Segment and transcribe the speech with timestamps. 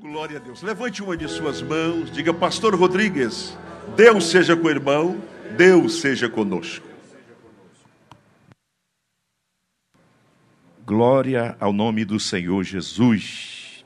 [0.00, 0.62] glória a Deus.
[0.62, 3.56] Levante uma de suas mãos, diga, Pastor Rodrigues,
[3.94, 5.22] Deus seja com o irmão,
[5.56, 6.86] Deus seja conosco.
[10.84, 13.84] Glória ao nome do Senhor Jesus.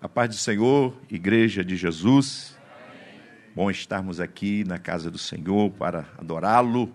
[0.00, 2.56] A paz do Senhor, Igreja de Jesus.
[3.54, 6.92] Bom estarmos aqui na casa do Senhor para adorá-lo.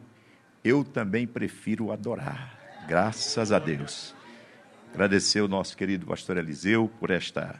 [0.64, 2.58] Eu também prefiro adorar,
[2.88, 4.16] graças a Deus.
[4.94, 7.60] Agradecer o nosso querido pastor Eliseu por esta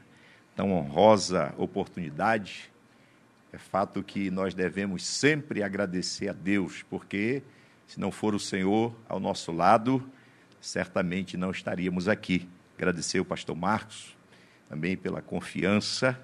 [0.56, 2.72] tão honrosa oportunidade.
[3.52, 7.44] É fato que nós devemos sempre agradecer a Deus, porque
[7.86, 10.04] se não for o Senhor ao nosso lado,
[10.62, 12.48] certamente não estaríamos aqui.
[12.78, 14.16] Agradecer o pastor Marcos
[14.68, 16.20] também pela confiança.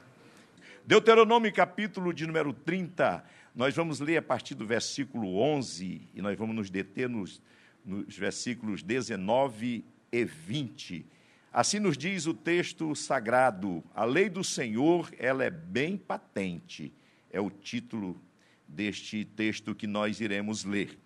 [0.86, 3.23] Deuteronômio capítulo de número 30,
[3.55, 7.41] nós vamos ler a partir do versículo 11 e nós vamos nos deter nos,
[7.86, 11.05] nos versículos 19 e 20.
[11.54, 16.94] Assim nos diz o texto sagrado: a lei do Senhor, ela é bem patente.
[17.30, 18.20] É o título
[18.67, 20.98] deste texto que nós iremos ler.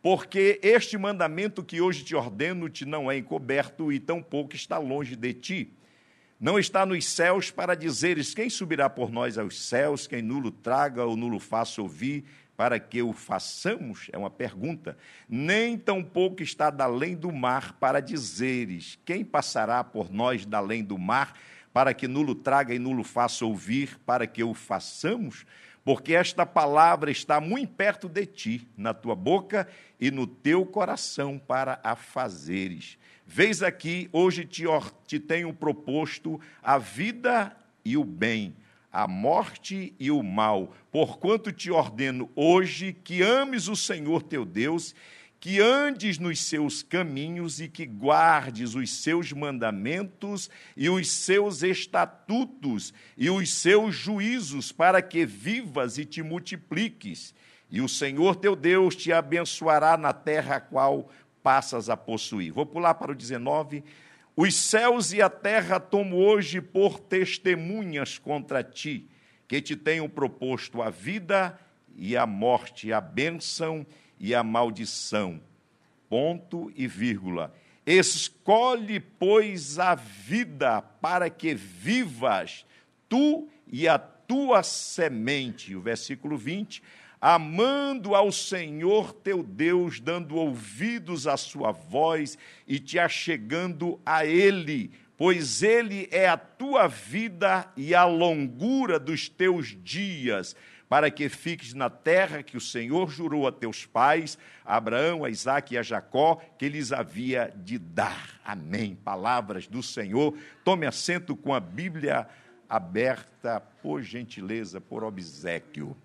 [0.00, 5.16] Porque este mandamento que hoje te ordeno te não é encoberto e tampouco está longe
[5.16, 5.72] de ti.
[6.38, 11.04] Não está nos céus para dizeres quem subirá por nós aos céus, quem nulo traga
[11.04, 12.24] ou nulo faça ouvir,
[12.60, 14.10] para que o façamos?
[14.12, 14.94] É uma pergunta.
[15.26, 20.84] Nem tampouco está da além do mar para dizeres: quem passará por nós da além
[20.84, 21.32] do mar,
[21.72, 25.46] para que nulo traga e nulo faça ouvir, para que o façamos?
[25.82, 29.66] Porque esta palavra está muito perto de ti, na tua boca
[29.98, 32.98] e no teu coração, para a fazeres.
[33.26, 34.64] Vês aqui, hoje te,
[35.06, 38.54] te tenho proposto a vida e o bem
[38.92, 44.94] a morte e o mal, porquanto te ordeno hoje que ames o Senhor teu Deus,
[45.38, 52.92] que andes nos seus caminhos e que guardes os seus mandamentos e os seus estatutos
[53.16, 57.34] e os seus juízos, para que vivas e te multipliques.
[57.70, 61.08] E o Senhor teu Deus te abençoará na terra a qual
[61.42, 62.52] passas a possuir.
[62.52, 63.82] Vou pular para o 19.
[64.42, 69.06] Os céus e a terra tomo hoje por testemunhas contra ti,
[69.46, 71.60] que te tenho proposto a vida
[71.94, 73.86] e a morte, a bênção
[74.18, 75.42] e a maldição.
[76.08, 77.54] Ponto e vírgula.
[77.84, 82.64] Escolhe, pois, a vida para que vivas,
[83.10, 85.76] tu e a tua semente.
[85.76, 86.82] O versículo 20
[87.20, 94.90] amando ao Senhor teu Deus, dando ouvidos à sua voz e te achegando a Ele,
[95.18, 100.56] pois Ele é a tua vida e a longura dos teus dias,
[100.88, 105.30] para que fiques na terra que o Senhor jurou a teus pais, a Abraão, a
[105.30, 108.40] Isaac e a Jacó, que lhes havia de dar.
[108.44, 108.96] Amém.
[108.96, 110.36] Palavras do Senhor.
[110.64, 112.26] Tome assento com a Bíblia
[112.68, 115.96] aberta, por gentileza, por obsequio.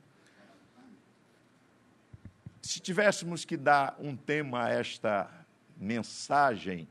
[2.65, 5.29] Se tivéssemos que dar um tema a esta
[5.77, 6.87] mensagem,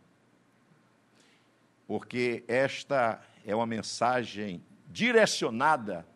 [1.85, 6.07] porque esta é uma mensagem direcionada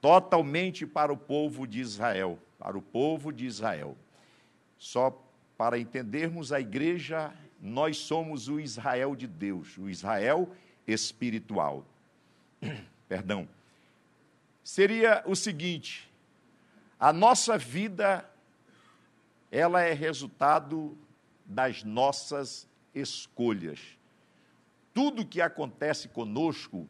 [0.00, 3.94] totalmente para o povo de Israel, para o povo de Israel.
[4.78, 5.22] Só
[5.58, 7.30] para entendermos a igreja,
[7.60, 10.48] nós somos o Israel de Deus, o Israel
[10.86, 11.84] espiritual.
[13.06, 13.46] Perdão.
[14.64, 16.10] Seria o seguinte:
[16.98, 18.31] a nossa vida
[19.52, 20.96] ela é resultado
[21.44, 23.78] das nossas escolhas.
[24.94, 26.88] Tudo que acontece conosco,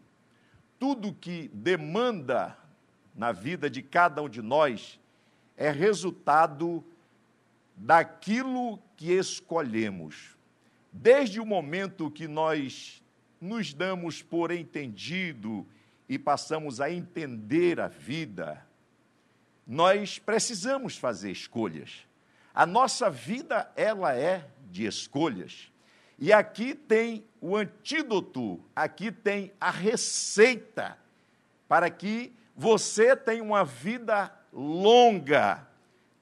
[0.78, 2.56] tudo que demanda
[3.16, 5.00] na vida de cada um de nós,
[5.56, 6.84] é resultado
[7.76, 10.36] daquilo que escolhemos.
[10.92, 13.02] Desde o momento que nós
[13.40, 15.66] nos damos por entendido
[16.08, 18.64] e passamos a entender a vida,
[19.66, 22.06] nós precisamos fazer escolhas.
[22.54, 25.72] A nossa vida, ela é de escolhas.
[26.18, 30.98] E aqui tem o antídoto, aqui tem a receita
[31.66, 35.66] para que você tenha uma vida longa,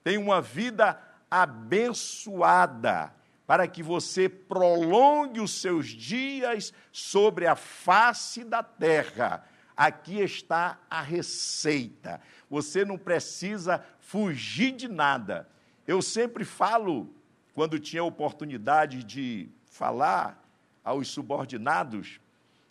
[0.05, 3.13] tenha uma vida abençoada,
[3.47, 9.45] para que você prolongue os seus dias sobre a face da terra.
[9.77, 12.21] Aqui está a receita.
[12.49, 15.49] Você não precisa fugir de nada
[15.91, 17.13] eu sempre falo,
[17.53, 20.41] quando tinha oportunidade de falar
[20.85, 22.21] aos subordinados,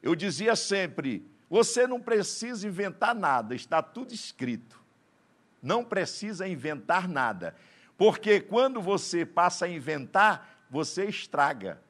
[0.02, 4.82] eu dizia sempre: você não precisa inventar nada, está tudo escrito.
[5.62, 7.54] Não precisa inventar nada.
[7.98, 11.82] Porque quando você passa a inventar, você estraga.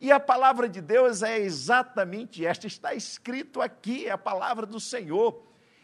[0.00, 4.80] E a palavra de Deus é exatamente esta, está escrito aqui, é a palavra do
[4.80, 5.42] Senhor.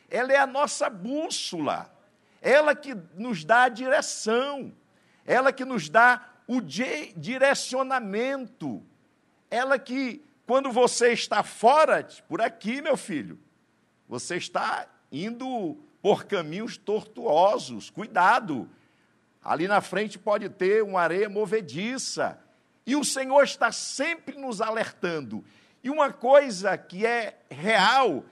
[0.08, 1.94] Ela é a nossa bússola,
[2.40, 4.72] ela que nos dá a direção,
[5.26, 8.80] ela que nos dá o direcionamento,
[9.50, 13.36] ela que, quando você está fora, por aqui, meu filho,
[14.08, 18.70] você está indo por caminhos tortuosos, cuidado.
[19.42, 22.40] Ali na frente pode ter uma areia movediça.
[22.86, 25.44] E o Senhor está sempre nos alertando.
[25.82, 28.24] E uma coisa que é real,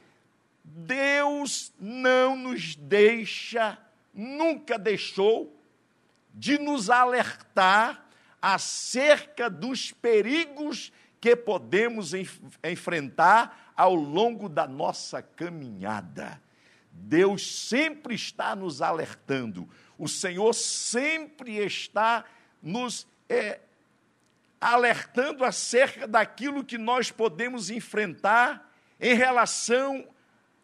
[0.62, 3.76] Deus não nos deixa,
[4.12, 5.52] nunca deixou,
[6.34, 8.04] de nos alertar
[8.42, 12.12] acerca dos perigos que podemos
[12.62, 16.42] enfrentar ao longo da nossa caminhada.
[16.90, 22.24] Deus sempre está nos alertando, o Senhor sempre está
[22.62, 23.60] nos é,
[24.60, 28.70] alertando acerca daquilo que nós podemos enfrentar
[29.00, 30.06] em relação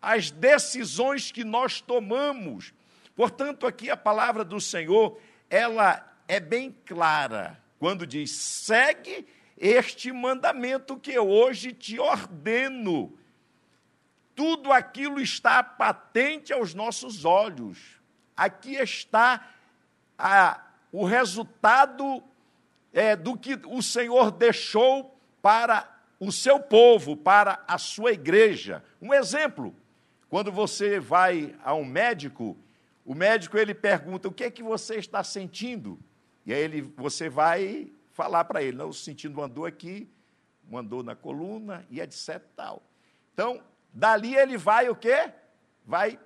[0.01, 2.73] às decisões que nós tomamos.
[3.15, 5.19] Portanto, aqui a palavra do Senhor,
[5.51, 9.27] ela é bem clara quando diz: segue
[9.59, 13.19] este mandamento que hoje te ordeno
[14.41, 18.01] tudo aquilo está patente aos nossos olhos.
[18.35, 19.47] Aqui está
[20.19, 20.59] a,
[20.91, 22.25] o resultado
[22.91, 25.87] é, do que o Senhor deixou para
[26.19, 28.83] o seu povo, para a sua igreja.
[28.99, 29.75] Um exemplo:
[30.31, 32.57] quando você vai a um médico,
[33.05, 35.99] o médico ele pergunta o que é que você está sentindo,
[36.45, 40.09] e aí ele, você vai falar para ele, não, sentindo uma dor aqui,
[40.69, 42.43] uma dor na coluna e etc.
[42.55, 42.83] Tal.
[43.33, 43.63] Então,
[43.93, 45.33] Dali ele vai o quê?
[45.85, 46.19] Vai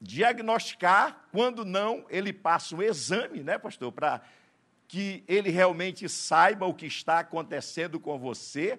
[0.00, 4.22] diagnosticar, quando não, ele passa um exame, né, pastor, para
[4.86, 8.78] que ele realmente saiba o que está acontecendo com você.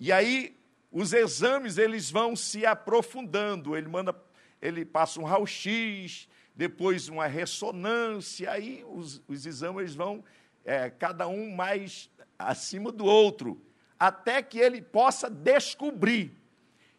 [0.00, 0.56] E aí
[0.90, 3.76] os exames eles vão se aprofundando.
[3.76, 4.14] Ele manda,
[4.60, 10.24] ele passa um raio-x, depois uma ressonância, aí os, os exames vão
[10.64, 13.60] é, cada um mais acima do outro,
[13.98, 16.44] até que ele possa descobrir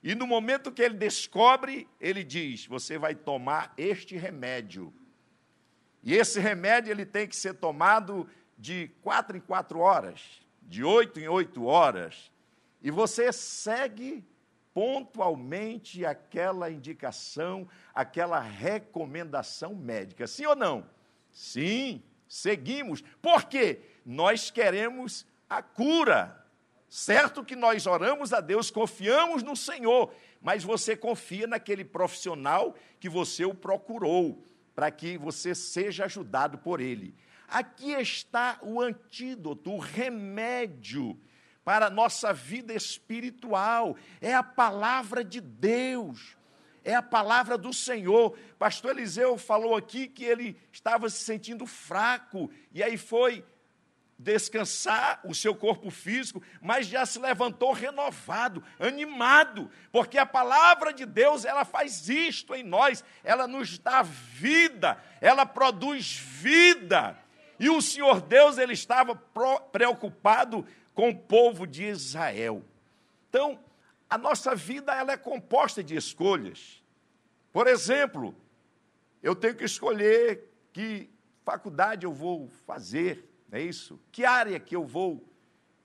[0.05, 4.93] e no momento que ele descobre, ele diz: Você vai tomar este remédio.
[6.03, 10.21] E esse remédio ele tem que ser tomado de quatro em quatro horas,
[10.61, 12.31] de oito em oito horas.
[12.83, 14.23] E você segue
[14.75, 20.27] pontualmente aquela indicação, aquela recomendação médica.
[20.27, 20.85] Sim ou não?
[21.31, 23.01] Sim, seguimos.
[23.21, 23.79] Por quê?
[24.05, 26.45] Nós queremos a cura.
[26.89, 33.07] Certo que nós oramos a Deus, confiamos no Senhor, mas você confia naquele profissional que
[33.07, 34.43] você o procurou,
[34.75, 37.15] para que você seja ajudado por ele.
[37.47, 41.17] Aqui está o antídoto, o remédio
[41.65, 46.37] para a nossa vida espiritual, é a palavra de Deus
[46.85, 48.37] é a palavra do Senhor.
[48.59, 53.43] Pastor Eliseu falou aqui que ele estava se sentindo fraco, e aí foi
[54.17, 61.05] descansar o seu corpo físico, mas já se levantou renovado, animado, porque a palavra de
[61.05, 67.17] Deus, ela faz isto em nós, ela nos dá vida, ela produz vida.
[67.59, 69.15] E o Senhor Deus, ele estava
[69.71, 72.63] preocupado com o povo de Israel.
[73.29, 73.59] Então,
[74.09, 76.81] a nossa vida ela é composta de escolhas.
[77.51, 78.33] Por exemplo,
[79.21, 81.09] eu tenho que escolher que
[81.43, 83.99] faculdade eu vou fazer, é isso?
[84.11, 85.23] Que área que eu vou?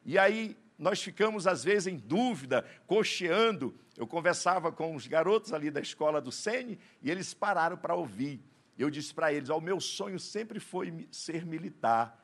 [0.04, 3.74] E aí nós ficamos, às vezes, em dúvida, cocheando.
[3.96, 8.40] Eu conversava com os garotos ali da escola do Sene e eles pararam para ouvir.
[8.78, 12.19] Eu disse para eles: o meu sonho sempre foi ser militar.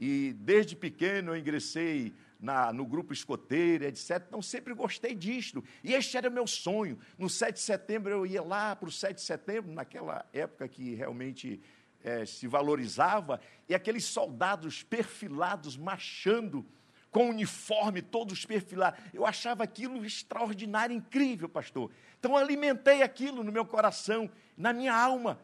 [0.00, 4.22] E desde pequeno eu ingressei na, no grupo escoteiro, etc.
[4.28, 5.62] Então, sempre gostei disto.
[5.82, 6.98] E este era o meu sonho.
[7.18, 10.94] No 7 de setembro, eu ia lá para o 7 de setembro, naquela época que
[10.94, 11.60] realmente
[12.02, 16.64] é, se valorizava, e aqueles soldados perfilados marchando
[17.10, 19.00] com uniforme todos perfilados.
[19.12, 21.90] Eu achava aquilo extraordinário, incrível, pastor.
[22.18, 25.40] Então alimentei aquilo no meu coração, na minha alma.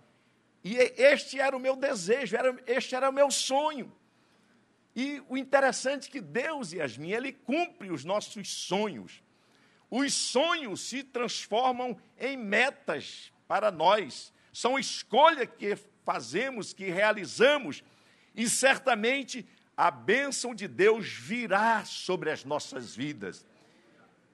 [0.62, 3.92] E este era o meu desejo, era, este era o meu sonho.
[4.94, 9.22] E o interessante é que Deus, Yasmin, Ele cumpre os nossos sonhos.
[9.90, 14.32] Os sonhos se transformam em metas para nós.
[14.52, 17.82] São escolhas que fazemos, que realizamos,
[18.34, 19.46] e certamente
[19.76, 23.44] a bênção de Deus virá sobre as nossas vidas.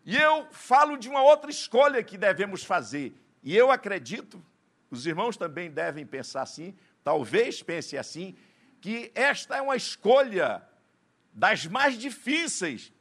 [0.04, 4.42] E eu falo de uma outra escolha que devemos fazer, e eu acredito,
[4.90, 8.34] os irmãos também devem pensar assim, talvez pensem assim,
[8.80, 10.62] que esta é uma escolha
[11.32, 12.92] das mais difíceis,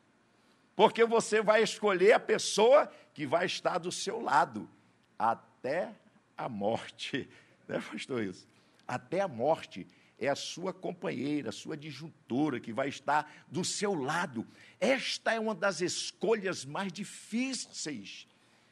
[0.76, 4.70] porque você vai escolher a pessoa que vai estar do seu lado
[5.18, 5.94] até
[6.38, 7.30] a morte.
[7.70, 8.48] Né, pastor isso?
[8.88, 9.86] Até a morte
[10.18, 14.44] é a sua companheira, a sua disjuntora que vai estar do seu lado.
[14.80, 18.28] Esta é uma das escolhas mais difíceis.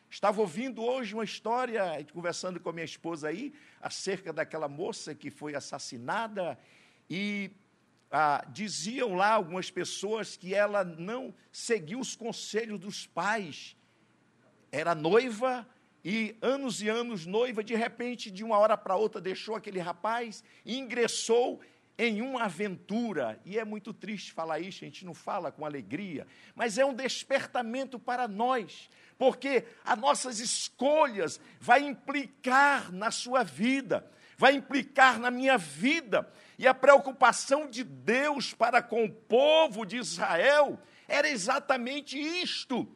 [0.09, 5.29] Estava ouvindo hoje uma história, conversando com a minha esposa aí, acerca daquela moça que
[5.29, 6.57] foi assassinada,
[7.09, 7.51] e
[8.11, 13.75] ah, diziam lá algumas pessoas que ela não seguiu os conselhos dos pais.
[14.71, 15.67] Era noiva,
[16.09, 20.41] e anos e anos noiva, de repente, de uma hora para outra, deixou aquele rapaz
[20.65, 21.59] e ingressou
[21.97, 23.41] em uma aventura.
[23.43, 26.93] E é muito triste falar isso, a gente não fala com alegria, mas é um
[26.93, 35.31] despertamento para nós, porque as nossas escolhas vai implicar na sua vida, vai implicar na
[35.31, 36.31] minha vida.
[36.57, 42.87] E a preocupação de Deus para com o povo de Israel era exatamente isto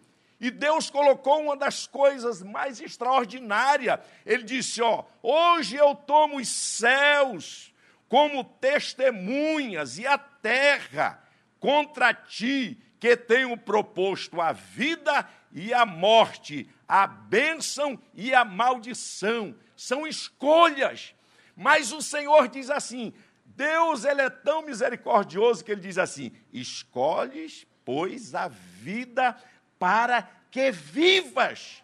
[0.42, 4.00] e Deus colocou uma das coisas mais extraordinárias.
[4.26, 7.72] Ele disse: Ó, hoje eu tomo os céus
[8.10, 11.24] como testemunhas e a terra
[11.60, 19.56] contra ti, que tenho proposto a vida e a morte, a bênção e a maldição.
[19.76, 21.14] São escolhas.
[21.56, 23.14] Mas o Senhor diz assim:
[23.62, 29.38] Deus ele é tão misericordioso que ele diz assim: escolhes, pois, a vida
[29.78, 31.84] para que vivas.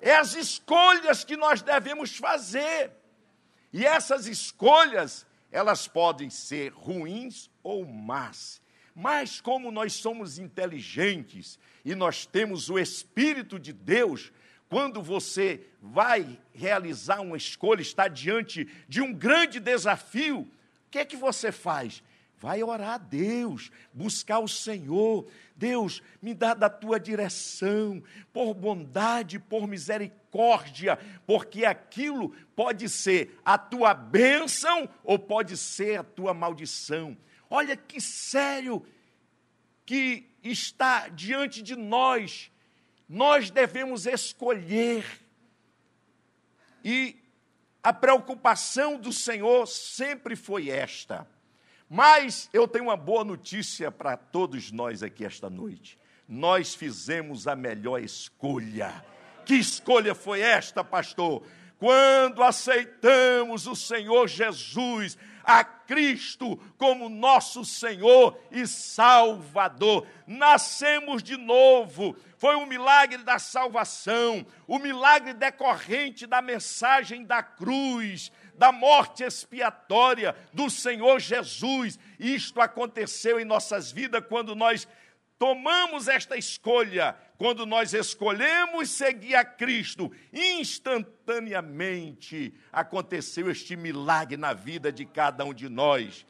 [0.00, 2.90] É as escolhas que nós devemos fazer.
[3.72, 8.60] E essas escolhas, elas podem ser ruins ou más.
[8.94, 14.32] Mas como nós somos inteligentes e nós temos o Espírito de Deus,
[14.68, 20.50] quando você vai realizar uma escolha, está diante de um grande desafio,
[20.94, 22.04] que é que você faz?
[22.38, 25.26] Vai orar a Deus, buscar o Senhor.
[25.56, 28.00] Deus, me dá da tua direção,
[28.32, 30.96] por bondade, por misericórdia,
[31.26, 37.16] porque aquilo pode ser a tua bênção ou pode ser a tua maldição.
[37.50, 38.86] Olha que sério
[39.84, 42.52] que está diante de nós.
[43.08, 45.04] Nós devemos escolher.
[46.84, 47.23] E
[47.84, 51.24] a preocupação do Senhor sempre foi esta
[51.88, 55.98] mas eu tenho uma boa notícia para todos nós aqui esta noite.
[56.28, 59.04] Nós fizemos a melhor escolha.
[59.44, 61.42] Que escolha foi esta, pastor?
[61.78, 70.06] Quando aceitamos o Senhor Jesus, a Cristo como nosso Senhor e Salvador.
[70.26, 72.16] Nascemos de novo.
[72.38, 79.22] Foi um milagre da salvação, o um milagre decorrente da mensagem da cruz da morte
[79.22, 81.98] expiatória do Senhor Jesus.
[82.18, 84.86] Isto aconteceu em nossas vidas quando nós
[85.44, 94.90] tomamos esta escolha, quando nós escolhemos seguir a Cristo, instantaneamente aconteceu este milagre na vida
[94.90, 96.26] de cada um de nós.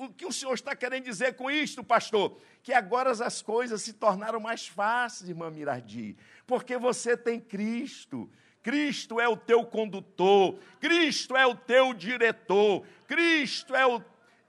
[0.00, 2.36] O que o senhor está querendo dizer com isto, pastor?
[2.60, 8.28] Que agora as coisas se tornaram mais fáceis, irmã Mirardi, porque você tem Cristo.
[8.64, 14.02] Cristo é o teu condutor, Cristo é o teu diretor, Cristo é o,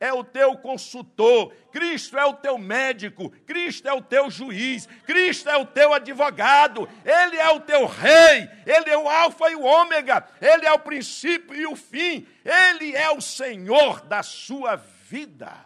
[0.05, 5.49] é o teu consultor, Cristo é o teu médico, Cristo é o teu juiz, Cristo
[5.49, 9.63] é o teu advogado, Ele é o teu rei, Ele é o Alfa e o
[9.63, 15.65] Ômega, Ele é o princípio e o fim, Ele é o Senhor da sua vida.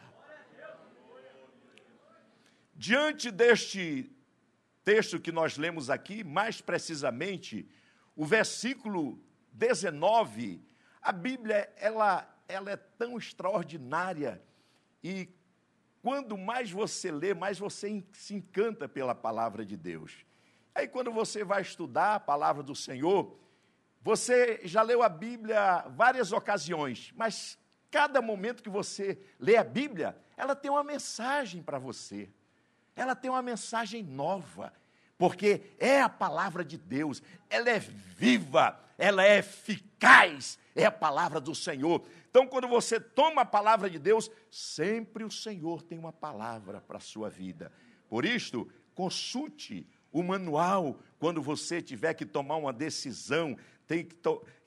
[2.74, 4.10] Diante deste
[4.86, 7.70] texto que nós lemos aqui, mais precisamente,
[8.16, 10.64] o versículo 19,
[11.02, 14.44] a Bíblia ela, ela é tão extraordinária
[15.02, 15.30] e
[16.02, 20.26] quando mais você lê, mais você se encanta pela palavra de Deus.
[20.74, 23.38] Aí quando você vai estudar a palavra do Senhor,
[24.02, 27.58] você já leu a Bíblia várias ocasiões, mas
[27.92, 32.30] cada momento que você lê a Bíblia, ela tem uma mensagem para você.
[32.96, 34.74] Ela tem uma mensagem nova
[35.20, 41.40] porque é a palavra de Deus, ela é viva, ela é eficaz, é a palavra
[41.40, 42.04] do Senhor.
[42.30, 46.98] Então, quando você toma a palavra de Deus, sempre o Senhor tem uma palavra para
[46.98, 47.72] a sua vida.
[48.10, 54.18] Por isto, consulte o manual quando você tiver que tomar uma decisão, tem que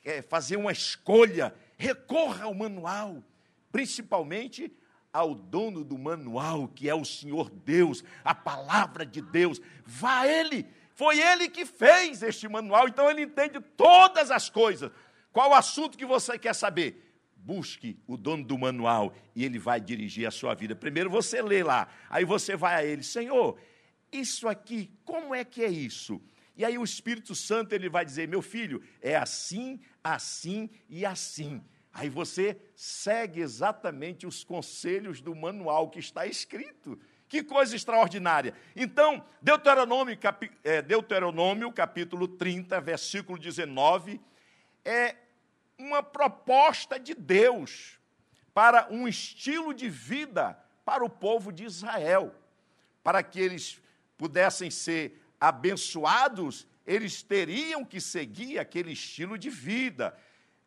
[0.03, 3.23] é, fazer uma escolha, recorra ao manual,
[3.71, 4.75] principalmente
[5.13, 9.61] ao dono do manual, que é o Senhor Deus, a palavra de Deus.
[9.85, 10.65] Vá a Ele.
[10.95, 14.91] Foi Ele que fez este manual, então Ele entende todas as coisas.
[15.31, 17.11] Qual o assunto que você quer saber?
[17.35, 20.75] Busque o dono do manual e ele vai dirigir a sua vida.
[20.75, 23.59] Primeiro você lê lá, aí você vai a ele, Senhor,
[24.11, 26.21] isso aqui, como é que é isso?
[26.55, 31.61] E aí o Espírito Santo ele vai dizer: meu filho, é assim, assim e assim.
[31.91, 36.99] Aí você segue exatamente os conselhos do manual que está escrito.
[37.33, 38.53] Que coisa extraordinária.
[38.75, 44.21] Então, Deuteronômio, capi, é, Deuteronômio capítulo 30, versículo 19,
[44.85, 45.15] é
[45.75, 47.97] uma proposta de Deus
[48.53, 52.35] para um estilo de vida para o povo de Israel,
[53.03, 53.81] para que eles
[54.15, 60.15] pudessem ser abençoados, eles teriam que seguir aquele estilo de vida,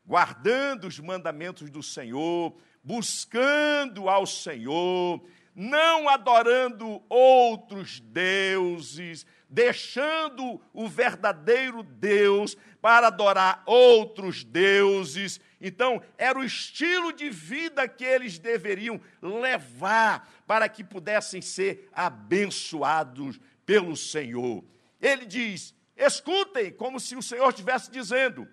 [0.05, 5.25] guardando os mandamentos do Senhor, buscando ao Senhor,
[5.57, 15.41] não adorando outros deuses, deixando o verdadeiro Deus para adorar outros deuses.
[15.59, 23.41] Então, era o estilo de vida que eles deveriam levar para que pudessem ser abençoados
[23.65, 24.63] pelo Senhor.
[25.01, 28.47] Ele diz: escutem, como se o Senhor estivesse dizendo.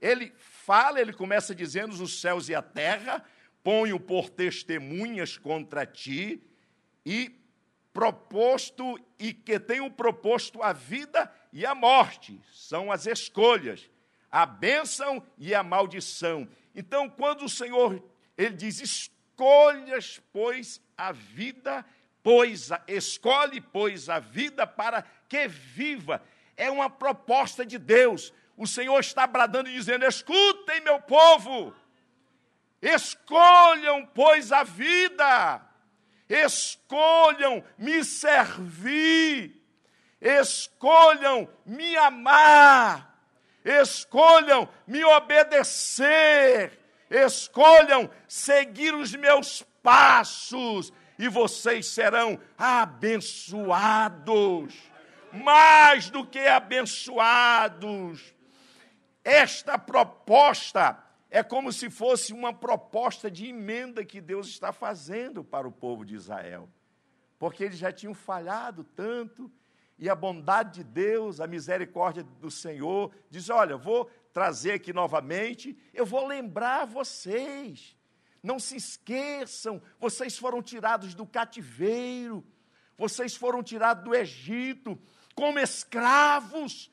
[0.00, 3.24] Ele fala, ele começa dizendo: os céus e a terra
[3.62, 6.42] ponho por testemunhas contra ti,
[7.04, 7.34] e
[7.92, 13.90] proposto, e que tenho proposto a vida e a morte, são as escolhas,
[14.30, 16.48] a bênção e a maldição.
[16.74, 18.02] Então, quando o Senhor,
[18.36, 21.84] ele diz: escolhas, pois, a vida
[22.22, 26.22] pois a, escolhe, pois, a vida para que viva.
[26.56, 28.32] É uma proposta de Deus.
[28.56, 31.74] O Senhor está bradando e dizendo: escutem, meu povo,
[32.82, 35.62] escolham, pois, a vida,
[36.28, 39.62] escolham me servir,
[40.20, 43.16] escolham me amar,
[43.64, 46.76] escolham me obedecer,
[47.08, 53.62] escolham seguir os meus passos e vocês serão abençoados,
[55.32, 58.34] mais do que abençoados.
[59.24, 60.98] Esta proposta
[61.34, 66.04] é como se fosse uma proposta de emenda que Deus está fazendo para o povo
[66.04, 66.68] de Israel,
[67.38, 69.50] porque eles já tinham falhado tanto,
[69.98, 75.74] e a bondade de Deus, a misericórdia do Senhor, diz: Olha, vou trazer aqui novamente,
[75.94, 77.96] eu vou lembrar vocês.
[78.42, 82.44] Não se esqueçam, vocês foram tirados do cativeiro,
[82.94, 85.00] vocês foram tirados do Egito
[85.34, 86.91] como escravos,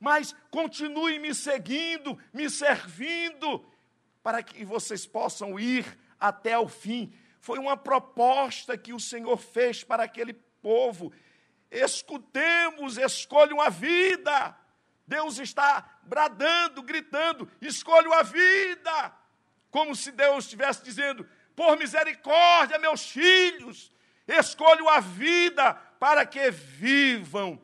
[0.00, 3.64] mas continuem me seguindo, me servindo,
[4.22, 5.86] para que vocês possam ir
[6.18, 7.12] até o fim.
[7.38, 11.12] Foi uma proposta que o Senhor fez para aquele povo.
[11.70, 14.56] Escutemos, escolham a vida.
[15.06, 19.20] Deus está bradando, gritando: escolham a vida
[19.70, 23.92] como se Deus estivesse dizendo: por misericórdia, meus filhos,
[24.26, 27.60] escolho a vida para que vivam.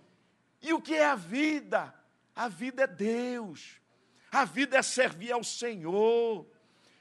[0.63, 1.95] E o que é a vida?
[2.37, 3.81] A vida é Deus,
[4.31, 6.47] a vida é servir ao Senhor.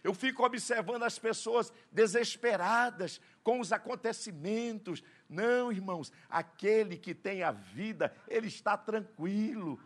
[0.02, 5.04] Eu fico observando as pessoas desesperadas com os acontecimentos.
[5.28, 9.78] Não, irmãos, aquele que tem a vida, ele está tranquilo,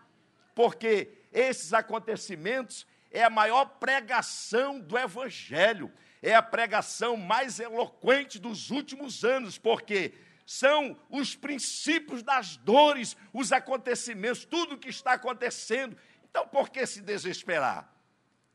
[0.54, 8.70] porque esses acontecimentos é a maior pregação do Evangelho, é a pregação mais eloquente dos
[8.70, 10.14] últimos anos, porque
[10.52, 15.96] são os princípios das dores, os acontecimentos, tudo o que está acontecendo.
[16.28, 17.88] Então, por que se desesperar?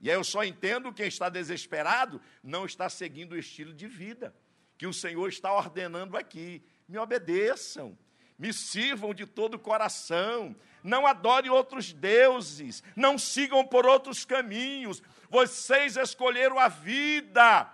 [0.00, 4.34] E aí eu só entendo quem está desesperado não está seguindo o estilo de vida
[4.76, 6.64] que o Senhor está ordenando aqui.
[6.88, 7.96] Me obedeçam,
[8.36, 15.00] me sirvam de todo o coração, não adore outros deuses, não sigam por outros caminhos.
[15.30, 17.72] Vocês escolheram a vida.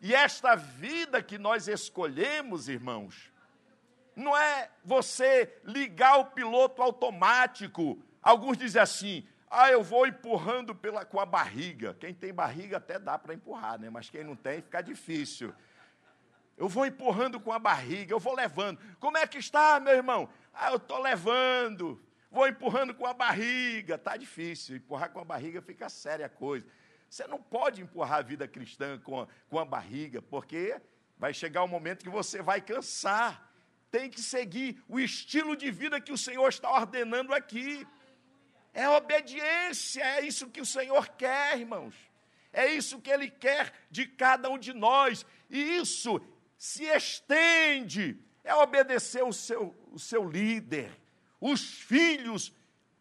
[0.00, 3.29] E esta vida que nós escolhemos, irmãos,
[4.20, 7.98] não é você ligar o piloto automático.
[8.22, 11.96] Alguns dizem assim: ah, eu vou empurrando pela, com a barriga.
[11.98, 13.90] Quem tem barriga até dá para empurrar, né?
[13.90, 15.52] mas quem não tem fica difícil.
[16.56, 18.78] Eu vou empurrando com a barriga, eu vou levando.
[19.00, 20.28] Como é que está, meu irmão?
[20.52, 22.00] Ah, eu estou levando.
[22.30, 23.94] Vou empurrando com a barriga.
[23.94, 24.76] Está difícil.
[24.76, 26.66] Empurrar com a barriga fica séria a coisa.
[27.08, 30.80] Você não pode empurrar a vida cristã com a, com a barriga, porque
[31.18, 33.49] vai chegar um momento que você vai cansar.
[33.90, 37.86] Tem que seguir o estilo de vida que o Senhor está ordenando aqui.
[38.72, 41.94] É obediência, é isso que o Senhor quer, irmãos.
[42.52, 45.26] É isso que Ele quer de cada um de nós.
[45.48, 46.20] E isso
[46.56, 50.90] se estende, é obedecer o seu, o seu líder.
[51.40, 52.52] Os filhos,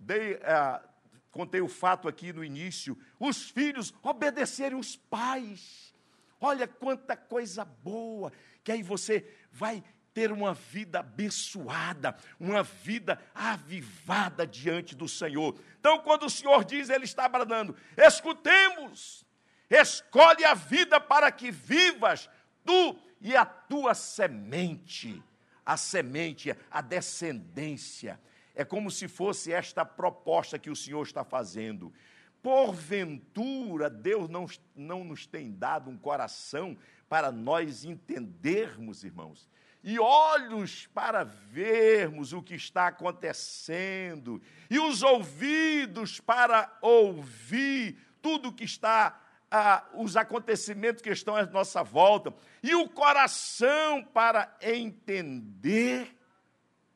[0.08, 0.82] é,
[1.30, 5.94] contei o fato aqui no início, os filhos obedecerem os pais.
[6.40, 8.32] Olha quanta coisa boa,
[8.64, 15.56] que aí você vai ter uma vida abençoada, uma vida avivada diante do Senhor.
[15.80, 19.26] Então, quando o Senhor diz, Ele está bradando: escutemos,
[19.70, 22.30] escolhe a vida para que vivas,
[22.66, 25.22] tu e a tua semente.
[25.66, 28.20] A semente, a descendência.
[28.56, 31.94] É como se fosse esta proposta que o Senhor está fazendo.
[32.42, 39.48] Porventura, Deus não, não nos tem dado um coração para nós entendermos, irmãos,
[39.84, 48.66] e olhos para vermos o que está acontecendo, e os ouvidos para ouvir tudo que
[48.66, 56.16] está, ah, os acontecimentos que estão à nossa volta, e o coração para entender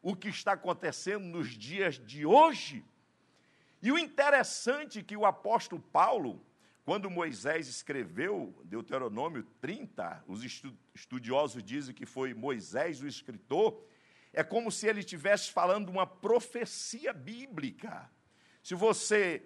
[0.01, 2.83] o que está acontecendo nos dias de hoje.
[3.81, 6.45] E o interessante é que o apóstolo Paulo,
[6.85, 10.43] quando Moisés escreveu Deuteronômio 30, os
[10.93, 13.81] estudiosos dizem que foi Moisés o escritor,
[14.33, 18.09] é como se ele estivesse falando uma profecia bíblica.
[18.61, 19.45] Se você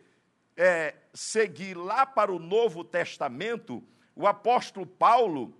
[0.55, 3.83] é, seguir lá para o Novo Testamento,
[4.15, 5.55] o apóstolo Paulo,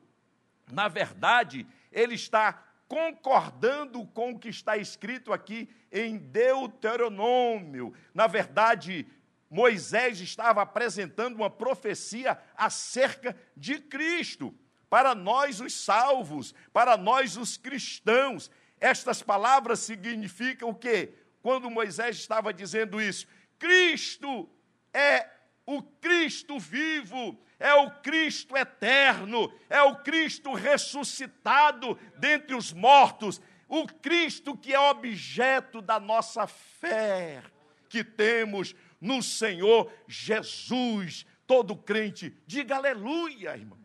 [0.72, 7.94] na verdade, ele está concordando com o que está escrito aqui em Deuteronômio.
[8.14, 9.06] Na verdade,
[9.50, 14.54] Moisés estava apresentando uma profecia acerca de Cristo,
[14.90, 18.50] para nós os salvos, para nós os cristãos.
[18.80, 21.14] Estas palavras significam o quê?
[21.42, 24.50] Quando Moisés estava dizendo isso, Cristo
[24.94, 25.30] é
[25.66, 33.86] o Cristo vivo, é o Cristo eterno, é o Cristo ressuscitado dentre os mortos, o
[33.86, 37.44] Cristo que é objeto da nossa fé
[37.90, 41.26] que temos no Senhor Jesus.
[41.46, 43.80] Todo crente, diga aleluia, irmãos.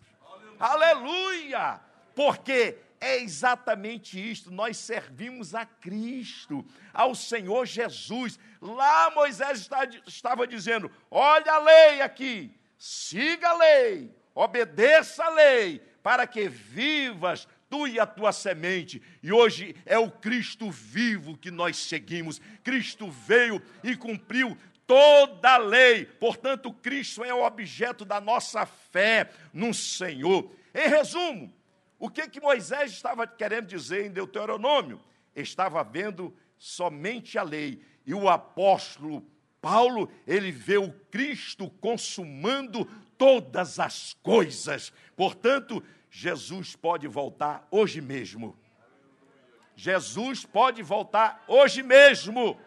[0.58, 1.58] Aleluia!
[1.58, 1.80] aleluia.
[2.14, 8.38] Porque é exatamente isto, nós servimos a Cristo, ao Senhor Jesus.
[8.60, 15.80] Lá Moisés está, estava dizendo: olha a lei aqui, siga a lei, obedeça a lei,
[16.00, 19.02] para que vivas tu e a tua semente.
[19.20, 22.40] E hoje é o Cristo vivo que nós seguimos.
[22.62, 26.04] Cristo veio e cumpriu toda a lei.
[26.04, 30.50] Portanto, Cristo é o objeto da nossa fé no Senhor.
[30.74, 31.52] Em resumo,
[31.98, 35.00] o que, que Moisés estava querendo dizer em Deuteronômio?
[35.34, 37.80] Estava vendo somente a lei.
[38.04, 39.24] E o apóstolo
[39.60, 42.84] Paulo, ele vê o Cristo consumando
[43.16, 44.92] todas as coisas.
[45.16, 48.58] Portanto, Jesus pode voltar hoje mesmo.
[49.76, 52.58] Jesus pode voltar hoje mesmo.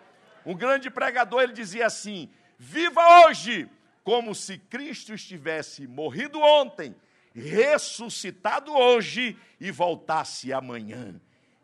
[0.46, 3.70] Um grande pregador, ele dizia assim: Viva hoje
[4.04, 6.96] como se Cristo estivesse morrido ontem,
[7.34, 11.20] ressuscitado hoje e voltasse amanhã.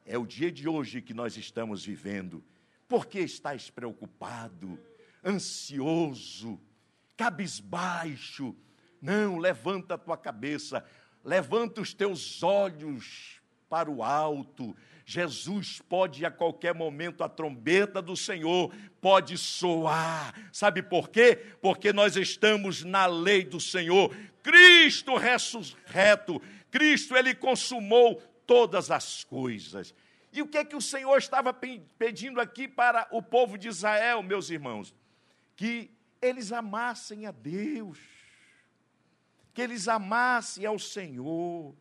[0.05, 2.43] É o dia de hoje que nós estamos vivendo.
[2.87, 4.79] Por que estás preocupado,
[5.23, 6.59] ansioso,
[7.15, 8.55] cabisbaixo?
[8.99, 10.83] Não, levanta a tua cabeça,
[11.23, 13.39] levanta os teus olhos
[13.69, 20.33] para o alto Jesus pode a qualquer momento, a trombeta do Senhor pode soar.
[20.51, 21.35] Sabe por quê?
[21.61, 24.15] Porque nós estamos na lei do Senhor.
[24.43, 29.93] Cristo ressurreto, Cristo, ele consumou todas as coisas.
[30.33, 34.23] E o que é que o Senhor estava pedindo aqui para o povo de Israel,
[34.23, 34.95] meus irmãos?
[35.55, 37.99] Que eles amassem a Deus,
[39.53, 41.75] que eles amassem ao Senhor,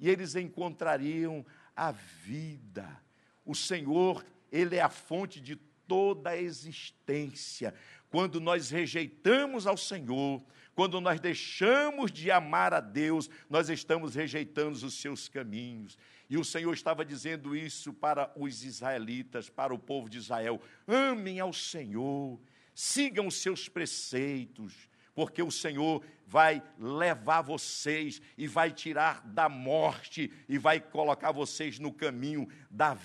[0.00, 1.44] e eles encontrariam
[1.78, 3.00] a vida.
[3.46, 5.54] O Senhor, Ele é a fonte de
[5.86, 7.72] toda a existência.
[8.10, 10.42] Quando nós rejeitamos ao Senhor,
[10.74, 15.96] quando nós deixamos de amar a Deus, nós estamos rejeitando os seus caminhos.
[16.28, 21.38] E o Senhor estava dizendo isso para os israelitas, para o povo de Israel: amem
[21.38, 22.40] ao Senhor,
[22.74, 30.32] sigam os seus preceitos, porque o Senhor vai levar vocês e vai tirar da morte
[30.48, 32.96] e vai colocar vocês no caminho da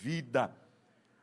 [0.00, 0.52] vida.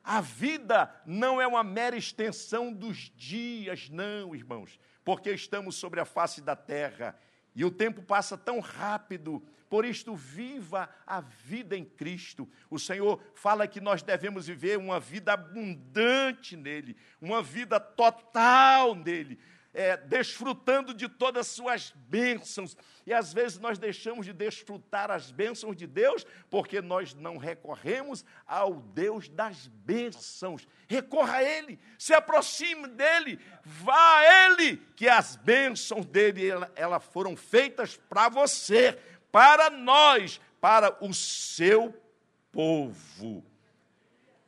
[0.02, 6.06] A vida não é uma mera extensão dos dias, não, irmãos, porque estamos sobre a
[6.06, 7.20] face da terra
[7.54, 9.46] e o tempo passa tão rápido.
[9.70, 12.48] Por isto, viva a vida em Cristo.
[12.70, 19.38] O Senhor fala que nós devemos viver uma vida abundante nele, uma vida total nele
[19.74, 22.76] é, desfrutando de todas as suas bênçãos.
[23.06, 28.26] E às vezes nós deixamos de desfrutar as bênçãos de Deus porque nós não recorremos
[28.46, 30.68] ao Deus das bênçãos.
[30.88, 37.00] Recorra a Ele, se aproxime dEle, vá a Ele, que as bênçãos dEle elas ela
[37.00, 38.98] foram feitas para você,
[39.32, 41.94] para nós, para o seu
[42.52, 43.44] povo.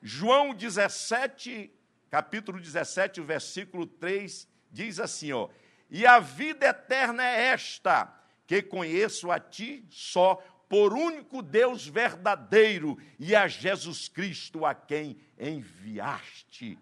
[0.02, 1.72] João 17,
[2.10, 5.50] capítulo 17, versículo 3, diz assim, ó:
[5.90, 8.14] "E a vida eterna é esta,
[8.48, 10.36] que conheço a ti só
[10.70, 16.80] por único Deus verdadeiro e a Jesus Cristo a quem enviaste."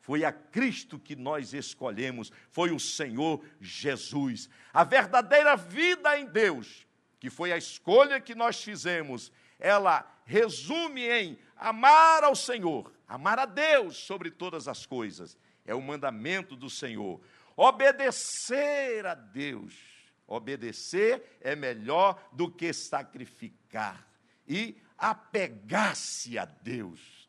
[0.00, 4.48] Foi a Cristo que nós escolhemos, foi o Senhor Jesus.
[4.72, 6.86] A verdadeira vida em Deus,
[7.20, 13.44] que foi a escolha que nós fizemos, ela resume em amar ao Senhor, amar a
[13.44, 15.36] Deus sobre todas as coisas.
[15.64, 17.20] É o mandamento do Senhor.
[17.56, 19.74] Obedecer a Deus.
[20.26, 24.06] Obedecer é melhor do que sacrificar.
[24.46, 27.28] E apegar-se a Deus.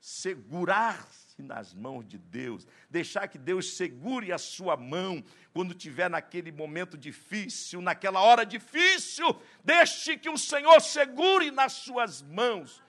[0.00, 6.50] Segurar-se nas mãos de Deus, deixar que Deus segure a sua mão quando tiver naquele
[6.50, 12.82] momento difícil, naquela hora difícil, deixe que o Senhor segure nas suas mãos.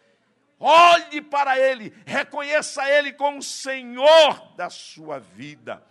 [0.63, 5.83] Olhe para Ele, reconheça Ele como Senhor da sua vida.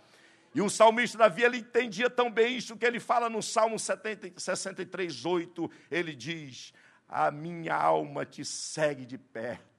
[0.55, 4.37] E o salmista Davi, ele entendia tão bem isso que ele fala no Salmo 70,
[4.37, 6.73] 63, 8, ele diz,
[7.07, 9.71] a minha alma te segue de perto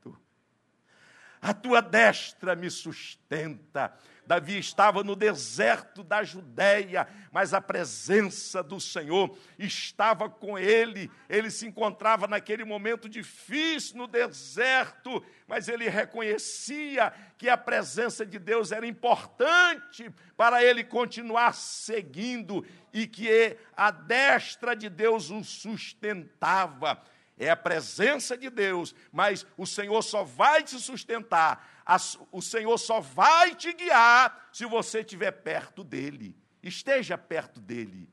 [1.43, 3.93] a tua destra me sustenta.
[4.25, 11.11] Davi estava no deserto da Judéia, mas a presença do Senhor estava com ele.
[11.29, 18.39] Ele se encontrava naquele momento difícil no deserto, mas ele reconhecia que a presença de
[18.39, 27.03] Deus era importante para ele continuar seguindo e que a destra de Deus o sustentava
[27.39, 31.85] é a presença de Deus, mas o Senhor só vai te sustentar,
[32.31, 36.37] o Senhor só vai te guiar se você estiver perto dEle.
[36.63, 38.09] Esteja perto dEle,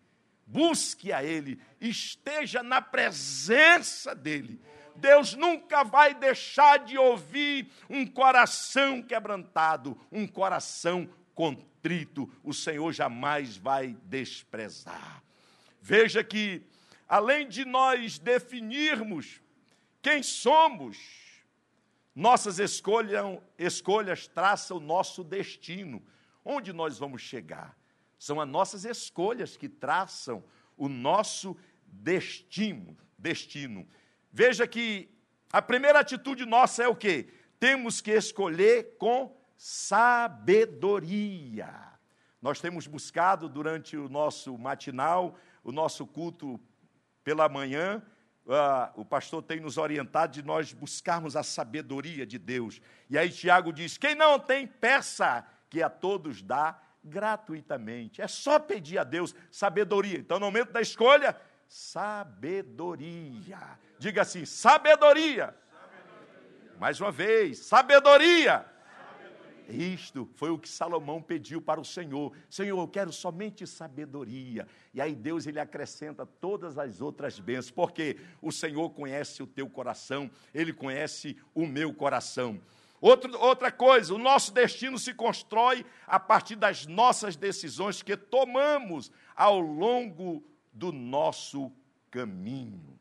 [0.46, 4.60] busque a Ele, esteja na presença dEle.
[4.96, 12.30] Deus nunca vai deixar de ouvir um coração quebrantado, um coração contrito.
[12.44, 15.24] O Senhor jamais vai desprezar.
[15.82, 16.64] Veja que
[17.10, 19.42] além de nós definirmos
[20.00, 20.98] quem somos,
[22.16, 26.06] nossas escolhas, escolhas traçam o nosso destino.
[26.46, 27.76] Onde nós vamos chegar?
[28.18, 30.44] São as nossas escolhas que traçam
[30.78, 32.96] o nosso destino.
[33.18, 33.88] destino.
[34.32, 35.10] Veja que
[35.52, 37.28] a primeira atitude nossa é o quê?
[37.60, 41.10] Temos que escolher com sabedoria.
[42.42, 46.58] Nós temos buscado durante o nosso matinal, o nosso culto
[47.30, 48.02] pela manhã,
[48.48, 52.82] uh, o pastor tem nos orientado de nós buscarmos a sabedoria de Deus.
[53.08, 58.20] E aí Tiago diz: quem não tem, peça, que a todos dá gratuitamente.
[58.20, 60.18] É só pedir a Deus sabedoria.
[60.18, 63.60] Então, no momento da escolha, sabedoria.
[64.00, 65.56] Diga assim: sabedoria.
[65.70, 66.80] sabedoria.
[66.80, 68.66] Mais uma vez, sabedoria.
[69.70, 72.36] Isto foi o que Salomão pediu para o Senhor.
[72.50, 74.68] Senhor, eu quero somente sabedoria.
[74.94, 79.70] E aí Deus ele acrescenta todas as outras bênçãos, porque o Senhor conhece o teu
[79.70, 82.60] coração, ele conhece o meu coração.
[83.00, 89.12] Outro, outra coisa, o nosso destino se constrói a partir das nossas decisões que tomamos
[89.36, 91.72] ao longo do nosso
[92.12, 93.00] caminho.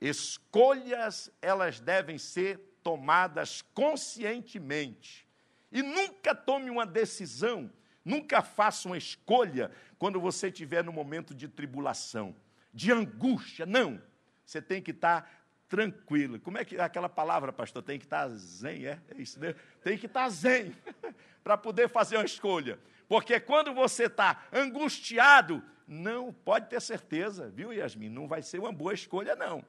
[0.00, 5.27] Escolhas, elas devem ser tomadas conscientemente
[5.70, 7.70] e nunca tome uma decisão,
[8.04, 12.34] nunca faça uma escolha quando você estiver no momento de tribulação,
[12.72, 13.66] de angústia.
[13.66, 14.00] Não.
[14.44, 15.30] Você tem que estar
[15.68, 16.40] tranquilo.
[16.40, 17.82] Como é que é aquela palavra, pastor?
[17.82, 18.98] Tem que estar zen, é?
[19.08, 19.60] É isso mesmo?
[19.82, 20.74] Tem que estar zen
[21.44, 22.78] para poder fazer uma escolha.
[23.06, 28.08] Porque quando você está angustiado, não pode ter certeza, viu, Yasmin?
[28.08, 29.64] Não vai ser uma boa escolha, não.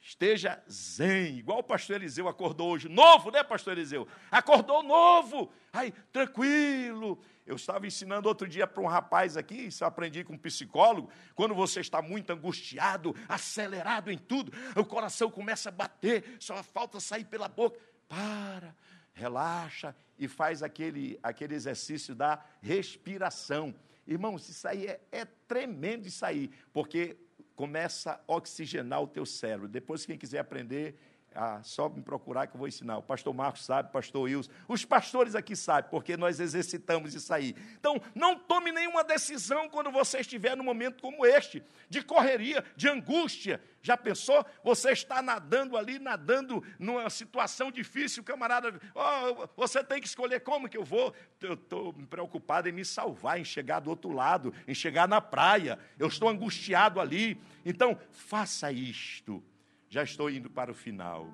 [0.00, 4.06] Esteja zen, igual o pastor Eliseu acordou hoje, novo, né, pastor Eliseu?
[4.30, 7.18] Acordou novo, aí, tranquilo.
[7.44, 11.54] Eu estava ensinando outro dia para um rapaz aqui, isso aprendi com um psicólogo, quando
[11.54, 17.24] você está muito angustiado, acelerado em tudo, o coração começa a bater, só falta sair
[17.24, 17.78] pela boca.
[18.08, 18.74] Para,
[19.12, 23.74] relaxa e faz aquele, aquele exercício da respiração.
[24.06, 27.16] Irmãos, isso aí é, é tremendo isso aí, porque
[27.58, 29.66] começa a oxigenar o teu cérebro.
[29.66, 30.96] Depois, quem quiser aprender,
[31.34, 32.98] ah, só me procurar que eu vou ensinar.
[32.98, 34.50] O pastor Marcos sabe, o pastor Wilson.
[34.66, 37.54] Os pastores aqui sabem, porque nós exercitamos isso aí.
[37.78, 42.88] Então, não tome nenhuma decisão quando você estiver num momento como este, de correria, de
[42.88, 43.60] angústia.
[43.80, 44.44] Já pensou?
[44.64, 48.80] Você está nadando ali, nadando numa situação difícil, camarada.
[48.94, 51.14] Oh, você tem que escolher como que eu vou.
[51.40, 55.78] Eu estou preocupado em me salvar, em chegar do outro lado, em chegar na praia.
[55.98, 57.40] Eu estou angustiado ali.
[57.64, 59.42] Então, faça isto
[59.88, 61.26] já estou indo para o final.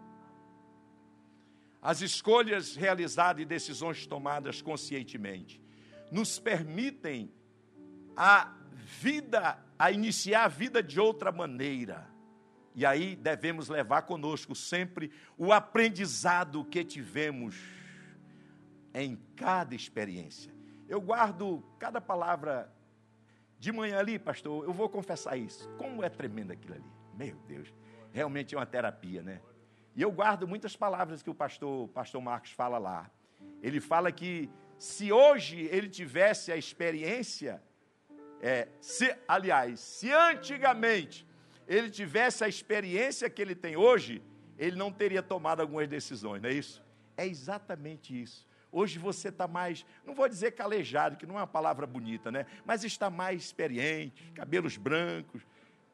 [1.83, 5.61] as escolhas realizadas e decisões tomadas conscientemente
[6.11, 7.31] nos permitem
[8.17, 8.55] a
[9.03, 12.09] vida, a iniciar a vida de outra maneira.
[12.75, 17.55] E aí devemos levar conosco sempre o aprendizado que tivemos
[18.95, 20.53] em cada experiência.
[20.89, 22.73] Eu guardo cada palavra
[23.59, 25.69] de manhã ali, pastor, eu vou confessar isso.
[25.77, 26.93] Como é tremendo aquilo ali.
[27.15, 27.73] Meu Deus,
[28.15, 29.41] realmente é uma terapia, né?
[29.97, 33.11] E eu guardo muitas palavras que o pastor, pastor Marcos fala lá.
[33.61, 34.49] Ele fala que
[34.79, 37.61] se hoje ele tivesse a experiência,
[38.41, 41.27] é, se, aliás, se antigamente
[41.67, 44.23] ele tivesse a experiência que ele tem hoje,
[44.57, 46.85] ele não teria tomado algumas decisões, não é isso?
[47.17, 48.47] É exatamente isso.
[48.71, 52.47] Hoje você está mais, não vou dizer calejado, que não é uma palavra bonita, né?
[52.65, 55.43] Mas está mais experiente, cabelos brancos,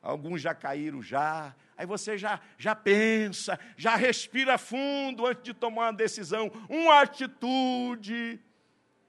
[0.03, 1.55] alguns já caíram já.
[1.77, 8.41] Aí você já, já pensa, já respira fundo antes de tomar uma decisão, uma atitude.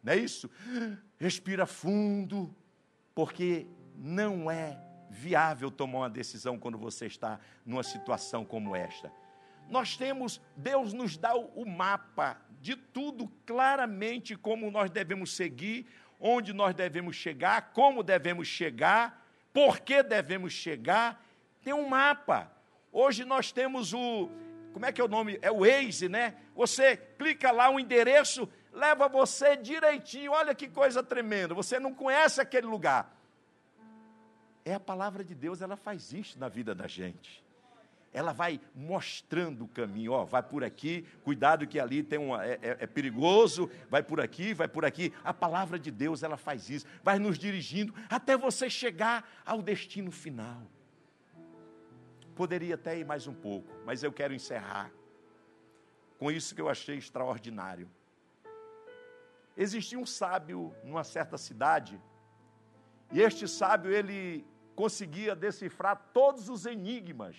[0.04, 0.50] Não é isso?
[1.20, 2.54] Respira fundo,
[3.14, 9.12] porque não é viável tomar uma decisão quando você está numa situação como esta.
[9.70, 15.88] Nós temos, Deus nos dá o mapa de tudo claramente como nós devemos seguir,
[16.20, 19.21] onde nós devemos chegar, como devemos chegar,
[19.54, 21.24] por que devemos chegar.
[21.64, 22.52] Tem um mapa.
[22.92, 24.30] Hoje nós temos o,
[24.74, 25.38] como é que é o nome?
[25.42, 26.36] É o Waze, né?
[26.56, 30.32] Você clica lá o endereço, leva você direitinho.
[30.32, 31.54] Olha que coisa tremenda.
[31.54, 33.16] Você não conhece aquele lugar.
[34.64, 37.44] É a palavra de Deus, ela faz isso na vida da gente.
[38.14, 42.60] Ela vai mostrando o caminho, ó, vai por aqui, cuidado que ali tem uma, é,
[42.62, 45.14] é, é perigoso, vai por aqui, vai por aqui.
[45.24, 50.12] A palavra de Deus, ela faz isso, vai nos dirigindo até você chegar ao destino
[50.12, 50.62] final.
[52.36, 54.92] Poderia até ir mais um pouco, mas eu quero encerrar
[56.18, 57.90] com isso que eu achei extraordinário.
[59.58, 62.00] Existia um sábio numa certa cidade,
[63.12, 64.46] e este sábio ele
[64.76, 67.36] conseguia decifrar todos os enigmas.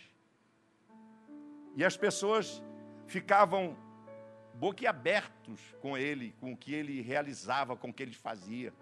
[1.75, 2.63] E as pessoas
[3.07, 3.77] ficavam
[4.55, 8.73] boquiabertos com ele, com o que ele realizava, com o que ele fazia.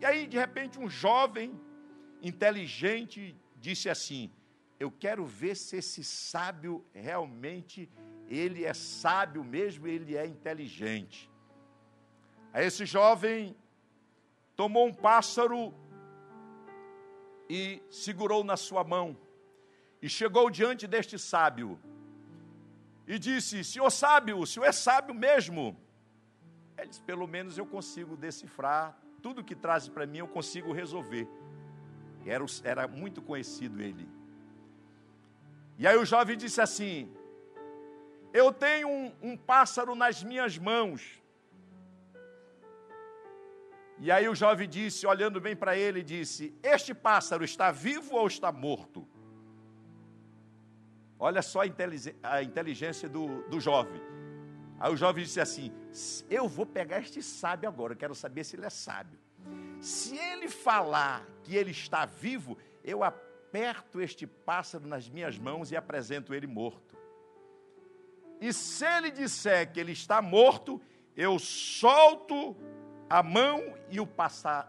[0.00, 1.58] E aí, de repente, um jovem
[2.22, 4.30] inteligente disse assim:
[4.78, 7.90] "Eu quero ver se esse sábio realmente
[8.28, 11.30] ele é sábio mesmo, ele é inteligente".
[12.52, 13.56] Aí esse jovem
[14.54, 15.74] tomou um pássaro
[17.48, 19.16] e segurou na sua mão.
[20.00, 21.78] E chegou diante deste sábio
[23.06, 25.76] e disse: Senhor sábio, o senhor é sábio mesmo.
[26.76, 31.28] Ele disse: Pelo menos eu consigo decifrar, tudo que traz para mim eu consigo resolver.
[32.24, 34.08] Era, era muito conhecido ele.
[35.78, 37.12] E aí o jovem disse assim:
[38.32, 41.22] Eu tenho um, um pássaro nas minhas mãos
[44.04, 48.26] e aí o jovem disse, olhando bem para ele, disse: Este pássaro está vivo ou
[48.26, 49.06] está morto?
[51.24, 54.02] Olha só a inteligência do, do jovem.
[54.80, 55.72] Aí o jovem disse assim:
[56.28, 59.16] Eu vou pegar este sábio agora, eu quero saber se ele é sábio.
[59.80, 65.76] Se ele falar que ele está vivo, eu aperto este pássaro nas minhas mãos e
[65.76, 66.98] apresento ele morto.
[68.40, 70.82] E se ele disser que ele está morto,
[71.16, 72.56] eu solto
[73.08, 74.08] a mão e o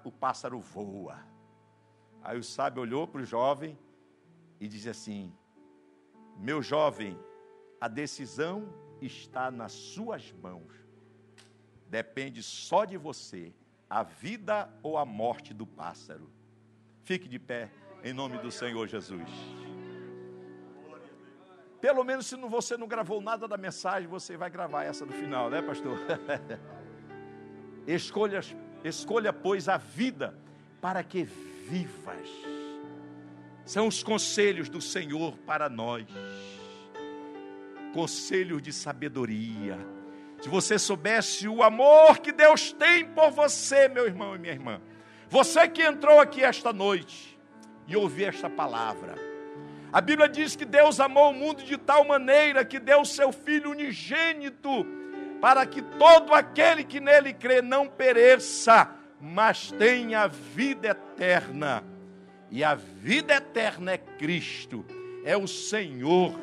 [0.03, 1.19] o pássaro voa.
[2.21, 3.75] Aí o sábio olhou para o jovem
[4.59, 5.35] e disse assim:
[6.37, 7.17] Meu jovem,
[7.79, 10.71] a decisão está nas suas mãos.
[11.87, 13.53] Depende só de você,
[13.89, 16.29] a vida ou a morte do pássaro.
[17.03, 17.69] Fique de pé,
[18.03, 19.29] em nome do Senhor Jesus.
[21.79, 25.49] Pelo menos se você não gravou nada da mensagem, você vai gravar essa no final,
[25.49, 25.99] né, pastor?
[27.85, 30.33] Escolhas, escolha, pois, a vida
[30.79, 32.29] para que vivas.
[33.65, 36.05] São os conselhos do Senhor para nós.
[37.93, 39.77] Conselhos de sabedoria.
[40.41, 44.81] Se você soubesse o amor que Deus tem por você, meu irmão e minha irmã.
[45.29, 47.39] Você que entrou aqui esta noite
[47.87, 49.15] e ouviu esta palavra.
[49.91, 53.31] A Bíblia diz que Deus amou o mundo de tal maneira que deu o seu
[53.31, 54.85] Filho unigênito
[55.39, 58.89] para que todo aquele que nele crê não pereça,
[59.19, 61.92] mas tenha vida eterna.
[62.53, 64.85] E a vida eterna é Cristo,
[65.25, 66.39] é o Senhor.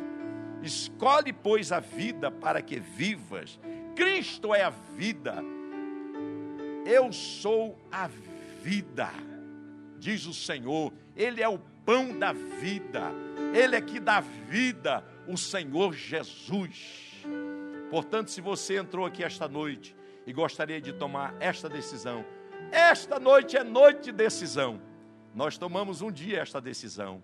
[0.60, 3.60] Escolhe, pois, a vida para que vivas.
[3.94, 5.36] Cristo é a vida.
[6.84, 8.10] Eu sou a
[8.60, 9.08] vida,
[10.00, 10.92] diz o Senhor.
[11.14, 13.12] Ele é o pão da vida.
[13.54, 17.24] Ele é que dá vida, o Senhor Jesus.
[17.88, 19.94] Portanto, se você entrou aqui esta noite
[20.26, 22.24] e gostaria de tomar esta decisão,
[22.72, 24.89] esta noite é noite de decisão.
[25.34, 27.22] Nós tomamos um dia esta decisão.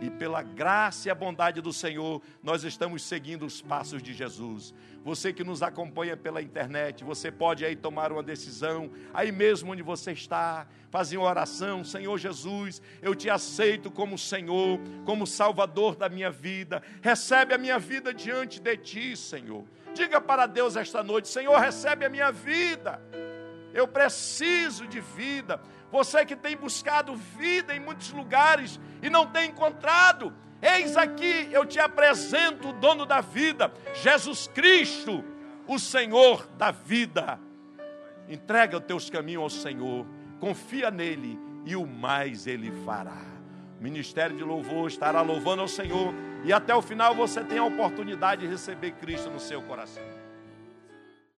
[0.00, 4.72] E pela graça e a bondade do Senhor, nós estamos seguindo os passos de Jesus.
[5.04, 9.82] Você que nos acompanha pela internet, você pode aí tomar uma decisão, aí mesmo onde
[9.82, 16.08] você está, fazer uma oração: Senhor Jesus, eu te aceito como Senhor, como Salvador da
[16.08, 16.80] minha vida.
[17.02, 19.64] Recebe a minha vida diante de ti, Senhor.
[19.94, 23.02] Diga para Deus esta noite: Senhor, recebe a minha vida.
[23.74, 25.60] Eu preciso de vida.
[25.90, 31.64] Você que tem buscado vida em muitos lugares e não tem encontrado, eis aqui eu
[31.64, 35.24] te apresento o dono da vida, Jesus Cristo,
[35.66, 37.40] o Senhor da vida.
[38.28, 40.06] Entrega os teus caminhos ao Senhor,
[40.38, 43.22] confia nele e o mais ele fará.
[43.78, 46.12] O ministério de louvor estará louvando ao Senhor
[46.44, 50.17] e até o final você tem a oportunidade de receber Cristo no seu coração.